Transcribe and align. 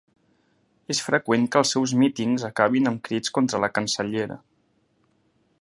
És 0.93 1.01
freqüent 1.07 1.45
que 1.55 1.59
els 1.61 1.75
seus 1.75 1.93
mítings 2.03 2.47
acabin 2.49 2.93
amb 2.93 3.05
crits 3.09 3.37
contra 3.39 3.63
la 3.67 3.73
cancellera. 3.77 4.43